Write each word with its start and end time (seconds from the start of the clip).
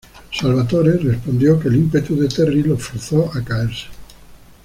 Salvatore 0.33 0.97
respondió 0.97 1.59
que 1.59 1.67
el 1.67 1.75
ímpetu 1.75 2.19
de 2.19 2.27
Terry 2.27 2.63
lo 2.63 2.75
forzó 2.75 3.31
a 3.35 3.43
caerse. 3.43 3.85